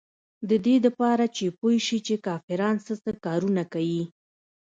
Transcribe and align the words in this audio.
د 0.49 0.51
دې 0.65 0.75
دپاره 0.85 1.25
چې 1.35 1.45
پوې 1.59 1.77
شي 1.85 1.99
چې 2.07 2.15
کافران 2.27 2.75
سه 2.85 2.93
سه 3.03 3.11
کارونه 3.25 3.63
کيي. 3.73 4.03